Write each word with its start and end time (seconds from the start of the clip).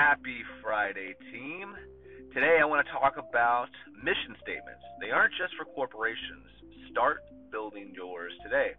Happy 0.00 0.40
Friday, 0.62 1.12
team. 1.28 1.76
Today 2.32 2.56
I 2.56 2.64
want 2.64 2.80
to 2.80 2.90
talk 2.90 3.20
about 3.20 3.68
mission 4.00 4.32
statements. 4.40 4.80
They 4.96 5.12
aren't 5.12 5.36
just 5.36 5.52
for 5.60 5.68
corporations. 5.76 6.48
Start 6.88 7.20
building 7.52 7.92
yours 7.92 8.32
today. 8.42 8.72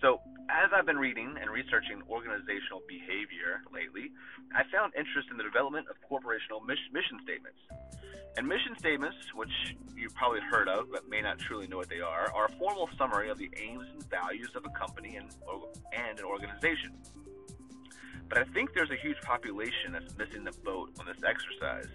So, 0.00 0.22
as 0.46 0.70
I've 0.70 0.86
been 0.86 1.02
reading 1.02 1.34
and 1.34 1.50
researching 1.50 1.98
organizational 2.06 2.86
behavior 2.86 3.58
lately, 3.74 4.14
I 4.54 4.62
found 4.70 4.94
interest 4.94 5.26
in 5.34 5.36
the 5.36 5.42
development 5.42 5.90
of 5.90 5.98
corporational 6.06 6.62
mission 6.62 7.18
statements. 7.26 7.58
And 8.38 8.46
mission 8.46 8.78
statements, 8.78 9.18
which 9.34 9.74
you've 9.98 10.14
probably 10.14 10.46
heard 10.46 10.68
of 10.68 10.92
but 10.94 11.10
may 11.10 11.22
not 11.26 11.40
truly 11.42 11.66
know 11.66 11.82
what 11.82 11.90
they 11.90 12.06
are, 12.06 12.30
are 12.30 12.46
a 12.46 12.54
formal 12.54 12.88
summary 12.96 13.34
of 13.34 13.38
the 13.38 13.50
aims 13.58 13.90
and 13.90 14.06
values 14.06 14.54
of 14.54 14.62
a 14.62 14.70
company 14.78 15.16
and, 15.18 15.26
and 15.90 16.22
an 16.22 16.24
organization. 16.24 16.94
But 18.28 18.38
I 18.38 18.44
think 18.44 18.74
there's 18.74 18.90
a 18.90 18.96
huge 18.96 19.20
population 19.22 19.92
that's 19.92 20.16
missing 20.18 20.44
the 20.44 20.52
boat 20.64 20.90
on 21.00 21.06
this 21.06 21.22
exercise. 21.26 21.88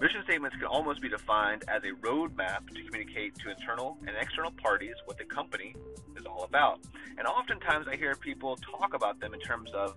Mission 0.00 0.22
statements 0.24 0.56
can 0.56 0.66
almost 0.66 1.00
be 1.00 1.08
defined 1.08 1.64
as 1.68 1.82
a 1.84 1.92
roadmap 2.06 2.68
to 2.74 2.82
communicate 2.82 3.34
to 3.38 3.50
internal 3.50 3.96
and 4.06 4.10
external 4.20 4.50
parties 4.50 4.94
what 5.06 5.16
the 5.16 5.24
company 5.24 5.74
is 6.16 6.26
all 6.26 6.44
about. 6.44 6.80
And 7.16 7.26
oftentimes 7.26 7.86
I 7.88 7.96
hear 7.96 8.14
people 8.14 8.56
talk 8.56 8.92
about 8.92 9.20
them 9.20 9.32
in 9.32 9.40
terms 9.40 9.70
of 9.72 9.96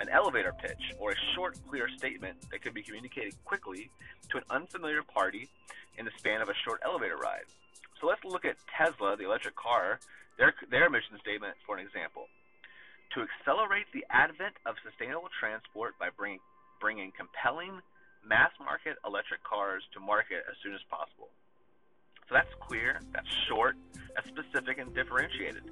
an 0.00 0.08
elevator 0.08 0.52
pitch 0.52 0.94
or 0.98 1.12
a 1.12 1.16
short, 1.34 1.56
clear 1.68 1.88
statement 1.96 2.38
that 2.50 2.62
could 2.62 2.74
be 2.74 2.82
communicated 2.82 3.34
quickly 3.44 3.90
to 4.30 4.38
an 4.38 4.42
unfamiliar 4.50 5.02
party 5.02 5.48
in 5.96 6.04
the 6.04 6.10
span 6.18 6.42
of 6.42 6.48
a 6.48 6.54
short 6.64 6.80
elevator 6.84 7.16
ride. 7.16 7.44
So 8.00 8.08
let's 8.08 8.24
look 8.24 8.44
at 8.44 8.56
Tesla, 8.76 9.16
the 9.16 9.24
electric 9.24 9.54
car, 9.54 10.00
their, 10.38 10.54
their 10.70 10.90
mission 10.90 11.18
statement 11.20 11.54
for 11.64 11.78
an 11.78 11.86
example. 11.86 12.26
To 13.16 13.24
accelerate 13.24 13.86
the 13.94 14.04
advent 14.10 14.60
of 14.66 14.76
sustainable 14.84 15.30
transport 15.40 15.98
by 15.98 16.10
bring, 16.12 16.38
bringing 16.82 17.12
compelling 17.16 17.80
mass 18.20 18.50
market 18.60 18.98
electric 19.06 19.42
cars 19.42 19.82
to 19.94 20.00
market 20.00 20.44
as 20.44 20.54
soon 20.62 20.74
as 20.74 20.82
possible. 20.90 21.32
So 22.28 22.34
that's 22.34 22.52
clear, 22.60 23.00
that's 23.14 23.32
short, 23.48 23.76
that's 24.14 24.28
specific 24.28 24.76
and 24.76 24.94
differentiated. 24.94 25.62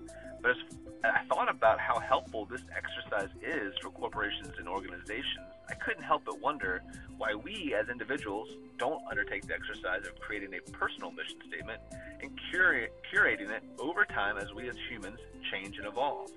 But 0.40 0.52
as 0.52 0.56
I 1.04 1.20
thought 1.28 1.50
about 1.50 1.78
how 1.80 2.00
helpful 2.00 2.46
this 2.46 2.62
exercise 2.74 3.28
is 3.42 3.74
for 3.82 3.90
corporations 3.90 4.56
and 4.58 4.66
organizations, 4.66 5.44
I 5.68 5.74
couldn't 5.74 6.04
help 6.04 6.24
but 6.24 6.40
wonder 6.40 6.82
why 7.18 7.34
we 7.34 7.74
as 7.78 7.90
individuals 7.90 8.48
don't 8.78 9.02
undertake 9.10 9.46
the 9.46 9.52
exercise 9.52 10.06
of 10.06 10.18
creating 10.18 10.54
a 10.54 10.70
personal 10.70 11.10
mission 11.10 11.36
statement 11.46 11.82
and 12.22 12.30
cura- 12.48 12.88
curating 13.12 13.50
it 13.50 13.62
over 13.78 14.06
time 14.06 14.38
as 14.38 14.50
we 14.54 14.66
as 14.70 14.76
humans 14.88 15.18
change 15.52 15.76
and 15.76 15.86
evolve. 15.86 16.30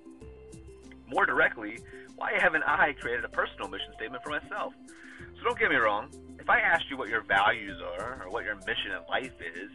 More 1.07 1.25
directly, 1.25 1.79
why 2.15 2.33
haven't 2.39 2.63
I 2.63 2.93
created 2.93 3.23
a 3.25 3.29
personal 3.29 3.69
mission 3.69 3.93
statement 3.95 4.23
for 4.23 4.29
myself? 4.29 4.73
So 5.37 5.43
don't 5.43 5.57
get 5.59 5.69
me 5.69 5.77
wrong, 5.77 6.09
if 6.39 6.49
I 6.49 6.59
asked 6.59 6.89
you 6.89 6.97
what 6.97 7.09
your 7.09 7.23
values 7.23 7.81
are 7.81 8.23
or 8.23 8.31
what 8.31 8.43
your 8.43 8.55
mission 8.55 8.91
in 8.91 8.99
life 9.09 9.33
is, 9.41 9.71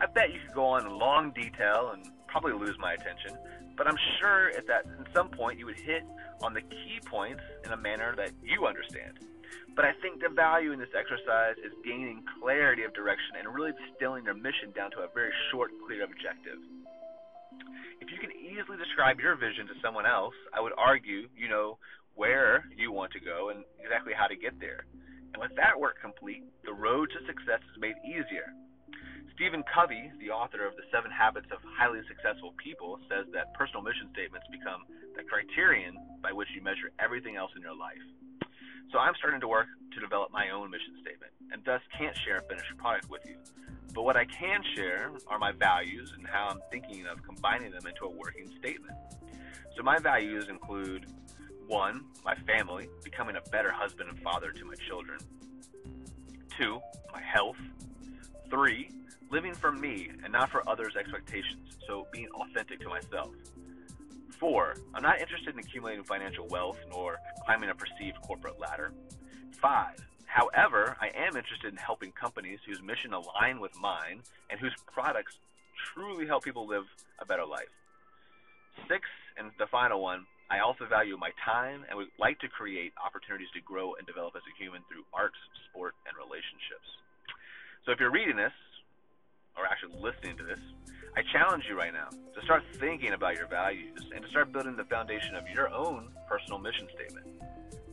I 0.00 0.06
bet 0.06 0.32
you 0.32 0.40
could 0.40 0.54
go 0.54 0.64
on 0.64 0.86
in 0.86 0.98
long 0.98 1.30
detail 1.32 1.92
and 1.94 2.10
probably 2.26 2.52
lose 2.52 2.76
my 2.78 2.92
attention. 2.94 3.38
But 3.76 3.86
I'm 3.86 3.98
sure 4.20 4.48
at 4.50 4.66
that 4.66 4.86
at 4.86 5.06
some 5.14 5.28
point 5.28 5.58
you 5.58 5.66
would 5.66 5.78
hit 5.78 6.02
on 6.42 6.54
the 6.54 6.62
key 6.62 7.00
points 7.04 7.42
in 7.64 7.72
a 7.72 7.76
manner 7.76 8.14
that 8.16 8.32
you 8.42 8.66
understand. 8.66 9.18
But 9.74 9.84
I 9.84 9.92
think 10.00 10.22
the 10.22 10.30
value 10.30 10.72
in 10.72 10.78
this 10.78 10.88
exercise 10.96 11.56
is 11.64 11.72
gaining 11.84 12.24
clarity 12.40 12.82
of 12.82 12.94
direction 12.94 13.36
and 13.38 13.54
really 13.54 13.72
distilling 13.72 14.24
your 14.24 14.34
mission 14.34 14.72
down 14.74 14.90
to 14.92 15.00
a 15.00 15.08
very 15.14 15.32
short, 15.50 15.70
clear 15.86 16.02
objective. 16.02 16.58
If 18.00 18.10
you 18.12 18.18
can 18.18 18.32
easily 18.32 18.76
describe 18.76 19.20
your 19.20 19.36
vision 19.36 19.66
to 19.68 19.74
someone 19.82 20.06
else, 20.06 20.34
I 20.52 20.60
would 20.60 20.72
argue 20.76 21.28
you 21.36 21.48
know 21.48 21.78
where 22.14 22.64
you 22.76 22.92
want 22.92 23.12
to 23.12 23.20
go 23.20 23.50
and 23.50 23.64
exactly 23.80 24.12
how 24.16 24.26
to 24.26 24.36
get 24.36 24.58
there. 24.60 24.86
And 25.32 25.40
with 25.40 25.52
that 25.56 25.78
work 25.78 26.00
complete, 26.00 26.44
the 26.64 26.72
road 26.72 27.10
to 27.12 27.20
success 27.26 27.60
is 27.72 27.80
made 27.80 27.96
easier. 28.04 28.52
Stephen 29.36 29.62
Covey, 29.68 30.08
the 30.16 30.32
author 30.32 30.64
of 30.64 30.72
The 30.80 30.88
Seven 30.88 31.12
Habits 31.12 31.52
of 31.52 31.60
Highly 31.76 32.00
Successful 32.08 32.56
People, 32.56 32.96
says 33.04 33.28
that 33.36 33.52
personal 33.52 33.84
mission 33.84 34.08
statements 34.16 34.48
become 34.48 34.88
the 35.12 35.28
criterion 35.28 35.92
by 36.24 36.32
which 36.32 36.48
you 36.56 36.64
measure 36.64 36.88
everything 36.96 37.36
else 37.36 37.52
in 37.52 37.60
your 37.60 37.76
life. 37.76 38.00
So 38.92 38.98
I'm 38.98 39.12
starting 39.20 39.44
to 39.44 39.48
work 39.48 39.68
to 39.92 40.00
develop 40.00 40.32
my 40.32 40.48
own 40.48 40.70
mission 40.72 40.96
statement, 41.04 41.36
and 41.52 41.60
thus 41.68 41.84
can't 41.92 42.16
share 42.24 42.40
a 42.40 42.48
finished 42.48 42.72
product 42.80 43.12
with 43.12 43.28
you. 43.28 43.36
But 43.96 44.04
what 44.04 44.16
I 44.18 44.26
can 44.26 44.60
share 44.74 45.10
are 45.26 45.38
my 45.38 45.52
values 45.52 46.12
and 46.18 46.26
how 46.26 46.48
I'm 46.50 46.60
thinking 46.70 47.06
of 47.06 47.22
combining 47.22 47.70
them 47.70 47.86
into 47.86 48.04
a 48.04 48.10
working 48.10 48.46
statement. 48.58 48.94
So 49.74 49.82
my 49.82 49.98
values 49.98 50.48
include 50.50 51.06
one, 51.66 52.04
my 52.22 52.34
family, 52.46 52.88
becoming 53.02 53.36
a 53.36 53.50
better 53.50 53.70
husband 53.72 54.10
and 54.10 54.18
father 54.20 54.52
to 54.52 54.64
my 54.66 54.74
children. 54.86 55.18
Two, 56.60 56.78
my 57.14 57.22
health. 57.22 57.56
Three, 58.50 58.90
living 59.30 59.54
for 59.54 59.72
me 59.72 60.10
and 60.22 60.30
not 60.30 60.50
for 60.50 60.62
others' 60.68 60.94
expectations, 60.94 61.78
so 61.86 62.06
being 62.12 62.28
authentic 62.34 62.80
to 62.80 62.90
myself. 62.90 63.30
Four, 64.38 64.74
I'm 64.92 65.02
not 65.02 65.20
interested 65.22 65.54
in 65.54 65.58
accumulating 65.58 66.04
financial 66.04 66.46
wealth 66.48 66.78
nor 66.90 67.16
climbing 67.46 67.70
a 67.70 67.74
perceived 67.74 68.20
corporate 68.20 68.60
ladder. 68.60 68.92
Five, 69.52 70.05
however, 70.36 70.96
I 71.00 71.08
am 71.16 71.36
interested 71.36 71.72
in 71.72 71.78
helping 71.80 72.12
companies 72.12 72.60
whose 72.66 72.82
mission 72.82 73.14
align 73.14 73.58
with 73.58 73.72
mine 73.80 74.20
and 74.50 74.60
whose 74.60 74.76
products 74.92 75.38
truly 75.94 76.26
help 76.26 76.44
people 76.44 76.66
live 76.68 76.84
a 77.18 77.24
better 77.24 77.46
life. 77.46 77.72
Six, 78.86 79.08
and 79.38 79.50
the 79.58 79.66
final 79.66 80.02
one, 80.02 80.26
I 80.50 80.60
also 80.60 80.84
value 80.84 81.16
my 81.16 81.30
time 81.42 81.84
and 81.88 81.96
would 81.96 82.12
like 82.20 82.38
to 82.40 82.48
create 82.48 82.92
opportunities 83.00 83.48
to 83.54 83.60
grow 83.62 83.94
and 83.94 84.06
develop 84.06 84.36
as 84.36 84.42
a 84.44 84.54
human 84.62 84.82
through 84.92 85.04
arts, 85.14 85.40
sport, 85.70 85.94
and 86.06 86.14
relationships. 86.20 86.88
So 87.84 87.92
if 87.92 87.98
you're 87.98 88.12
reading 88.12 88.36
this, 88.36 88.52
or 89.56 89.64
actually 89.64 89.96
listening 89.96 90.36
to 90.36 90.44
this, 90.44 90.60
I 91.16 91.22
challenge 91.32 91.64
you 91.66 91.78
right 91.78 91.94
now 91.94 92.10
to 92.10 92.44
start 92.44 92.62
thinking 92.74 93.14
about 93.14 93.36
your 93.36 93.48
values 93.48 94.04
and 94.14 94.22
to 94.22 94.28
start 94.28 94.52
building 94.52 94.76
the 94.76 94.84
foundation 94.84 95.34
of 95.34 95.48
your 95.48 95.72
own 95.72 96.12
personal 96.28 96.58
mission 96.58 96.88
statement. 96.94 97.26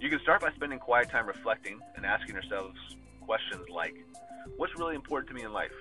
You 0.04 0.10
can 0.10 0.20
start 0.20 0.42
by 0.42 0.52
spending 0.52 0.80
quiet 0.80 1.10
time 1.10 1.26
reflecting 1.26 1.80
and 1.96 2.06
asking 2.06 2.34
yourselves 2.34 2.78
questions 3.22 3.70
like 3.70 3.96
What's 4.58 4.78
really 4.78 4.96
important 4.96 5.30
to 5.30 5.34
me 5.34 5.44
in 5.44 5.54
life? 5.54 5.72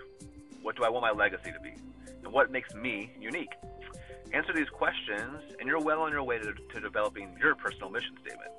What 0.62 0.76
do 0.76 0.84
I 0.84 0.90
want 0.90 1.02
my 1.02 1.10
legacy 1.10 1.50
to 1.50 1.58
be? 1.58 1.74
And 2.22 2.32
what 2.32 2.52
makes 2.52 2.72
me 2.72 3.10
unique? 3.20 3.50
Answer 4.32 4.52
these 4.52 4.68
questions, 4.68 5.42
and 5.58 5.66
you're 5.66 5.80
well 5.80 6.02
on 6.02 6.12
your 6.12 6.22
way 6.22 6.38
to, 6.38 6.54
to 6.54 6.80
developing 6.80 7.36
your 7.40 7.56
personal 7.56 7.90
mission 7.90 8.14
statement 8.24 8.52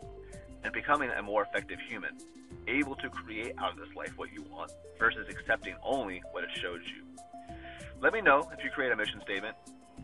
and 0.66 0.74
becoming 0.74 1.10
a 1.12 1.22
more 1.22 1.44
effective 1.44 1.80
human, 1.88 2.18
able 2.68 2.98
to 2.98 3.10
create 3.10 3.54
out 3.58 3.72
of 3.72 3.78
this 3.78 3.96
life 3.96 4.12
what 4.18 4.34
you 4.34 4.42
want 4.52 4.70
versus 5.00 5.28
accepting 5.30 5.76
only 5.82 6.22
what 6.34 6.44
it 6.44 6.50
shows 6.56 6.82
you. 6.88 7.06
Let 8.02 8.12
me 8.12 8.20
know 8.20 8.52
if 8.52 8.66
you 8.66 8.70
create 8.70 8.92
a 8.92 8.98
mission 8.98 9.22
statement 9.22 9.56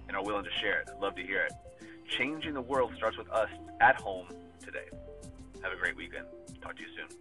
and 0.07 0.15
are 0.15 0.23
willing 0.23 0.45
to 0.45 0.51
share 0.61 0.79
it. 0.79 0.89
I'd 0.89 1.01
love 1.01 1.17
to 1.17 1.21
hear 1.21 1.41
it. 1.41 1.51
Changing 2.07 2.53
the 2.53 2.61
world 2.61 2.93
starts 2.95 3.17
with 3.17 3.29
us 3.29 3.49
at 3.81 3.97
home 3.97 4.29
today. 4.63 4.87
Have 5.61 5.73
a 5.73 5.75
great 5.75 5.95
weekend. 5.97 6.25
Talk 6.61 6.75
to 6.77 6.81
you 6.81 6.87
soon. 6.95 7.17